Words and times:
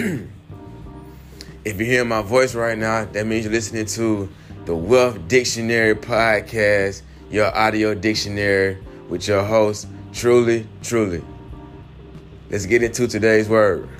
If 1.62 1.76
you're 1.76 1.86
hearing 1.86 2.08
my 2.08 2.22
voice 2.22 2.54
right 2.54 2.78
now, 2.78 3.04
that 3.04 3.26
means 3.26 3.44
you're 3.44 3.52
listening 3.52 3.84
to 3.84 4.30
the 4.64 4.74
Wealth 4.74 5.28
Dictionary 5.28 5.94
Podcast, 5.94 7.02
your 7.30 7.54
audio 7.54 7.92
dictionary 7.92 8.78
with 9.10 9.28
your 9.28 9.44
host, 9.44 9.86
Truly, 10.14 10.66
Truly. 10.82 11.22
Let's 12.48 12.64
get 12.64 12.82
into 12.82 13.06
today's 13.08 13.46
word. 13.46 13.90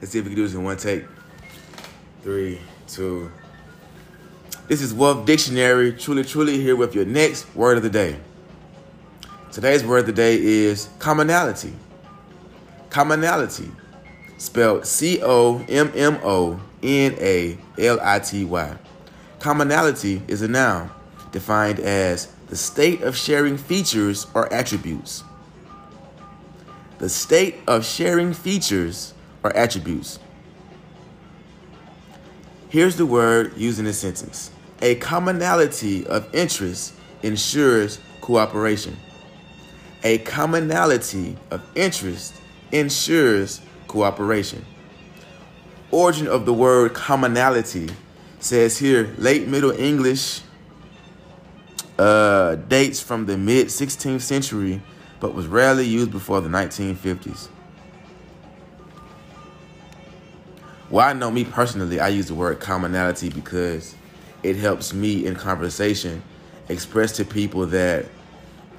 Let's 0.00 0.12
see 0.12 0.18
if 0.18 0.24
we 0.24 0.30
can 0.30 0.34
do 0.34 0.42
this 0.44 0.54
in 0.54 0.64
one 0.64 0.78
take. 0.78 1.04
Three, 2.22 2.58
two. 2.88 3.30
This 4.70 4.82
is 4.82 4.94
Wealth 4.94 5.26
Dictionary, 5.26 5.92
truly, 5.92 6.22
truly 6.22 6.60
here 6.60 6.76
with 6.76 6.94
your 6.94 7.04
next 7.04 7.52
word 7.56 7.76
of 7.76 7.82
the 7.82 7.90
day. 7.90 8.20
Today's 9.50 9.82
word 9.82 9.98
of 9.98 10.06
the 10.06 10.12
day 10.12 10.40
is 10.40 10.88
commonality. 11.00 11.72
Commonality, 12.88 13.68
spelled 14.38 14.86
C 14.86 15.18
O 15.24 15.58
M 15.68 15.90
M 15.96 16.20
O 16.22 16.60
N 16.84 17.16
A 17.18 17.58
L 17.78 17.98
I 18.00 18.20
T 18.20 18.44
Y. 18.44 18.76
Commonality 19.40 20.22
is 20.28 20.40
a 20.40 20.46
noun 20.46 20.88
defined 21.32 21.80
as 21.80 22.32
the 22.46 22.54
state 22.54 23.02
of 23.02 23.16
sharing 23.16 23.58
features 23.58 24.28
or 24.34 24.52
attributes. 24.52 25.24
The 26.98 27.08
state 27.08 27.56
of 27.66 27.84
sharing 27.84 28.32
features 28.32 29.14
or 29.42 29.52
attributes. 29.56 30.20
Here's 32.68 32.94
the 32.94 33.04
word 33.04 33.56
used 33.56 33.80
in 33.80 33.86
a 33.86 33.92
sentence. 33.92 34.52
A 34.82 34.94
commonality 34.96 36.06
of 36.06 36.32
interest 36.34 36.94
ensures 37.22 37.98
cooperation. 38.20 38.96
A 40.02 40.18
commonality 40.18 41.36
of 41.50 41.62
interest 41.74 42.34
ensures 42.72 43.60
cooperation. 43.88 44.64
Origin 45.90 46.26
of 46.28 46.46
the 46.46 46.54
word 46.54 46.94
commonality 46.94 47.90
says 48.38 48.78
here 48.78 49.14
late 49.18 49.48
Middle 49.48 49.72
English 49.72 50.40
uh, 51.98 52.54
dates 52.54 53.00
from 53.00 53.26
the 53.26 53.36
mid 53.36 53.66
16th 53.66 54.22
century, 54.22 54.80
but 55.18 55.34
was 55.34 55.46
rarely 55.46 55.86
used 55.86 56.10
before 56.10 56.40
the 56.40 56.48
1950s. 56.48 57.48
Well, 60.88 61.06
I 61.06 61.12
know 61.12 61.30
me 61.30 61.44
personally, 61.44 62.00
I 62.00 62.08
use 62.08 62.26
the 62.26 62.34
word 62.34 62.58
commonality 62.58 63.28
because 63.28 63.94
it 64.42 64.56
helps 64.56 64.92
me 64.92 65.26
in 65.26 65.34
conversation 65.34 66.22
express 66.68 67.12
to 67.12 67.24
people 67.24 67.66
that 67.66 68.06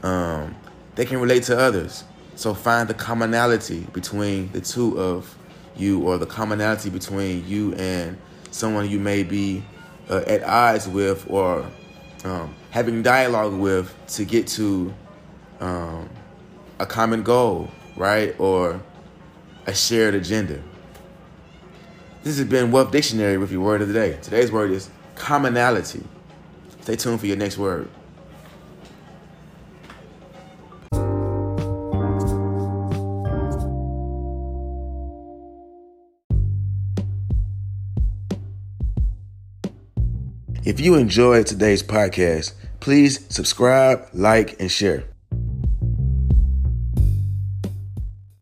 um, 0.03 0.55
they 0.95 1.05
can 1.05 1.19
relate 1.19 1.43
to 1.43 1.57
others. 1.57 2.03
So 2.35 2.53
find 2.53 2.87
the 2.87 2.93
commonality 2.93 3.81
between 3.93 4.51
the 4.51 4.61
two 4.61 4.99
of 4.99 5.35
you, 5.75 6.01
or 6.01 6.17
the 6.17 6.25
commonality 6.25 6.89
between 6.89 7.47
you 7.47 7.73
and 7.75 8.17
someone 8.51 8.89
you 8.89 8.99
may 8.99 9.23
be 9.23 9.63
uh, 10.09 10.23
at 10.27 10.43
odds 10.43 10.87
with, 10.87 11.29
or 11.29 11.65
um, 12.23 12.53
having 12.71 13.03
dialogue 13.03 13.53
with 13.53 13.93
to 14.07 14.25
get 14.25 14.47
to 14.47 14.93
um, 15.59 16.09
a 16.79 16.85
common 16.85 17.23
goal, 17.23 17.69
right? 17.95 18.35
Or 18.39 18.81
a 19.67 19.73
shared 19.73 20.15
agenda. 20.15 20.61
This 22.23 22.37
has 22.37 22.47
been 22.47 22.71
Wealth 22.71 22.91
Dictionary 22.91 23.37
with 23.37 23.51
your 23.51 23.61
word 23.61 23.81
of 23.81 23.87
the 23.87 23.93
day. 23.93 24.17
Today's 24.21 24.51
word 24.51 24.71
is 24.71 24.89
commonality. 25.21 26.03
Stay 26.81 26.95
tuned 26.95 27.19
for 27.19 27.27
your 27.27 27.37
next 27.37 27.55
word. 27.59 27.87
If 40.63 40.79
you 40.79 40.95
enjoyed 40.95 41.45
today's 41.45 41.83
podcast, 41.83 42.53
please 42.79 43.23
subscribe, 43.29 44.07
like, 44.13 44.59
and 44.59 44.71
share. 44.71 45.03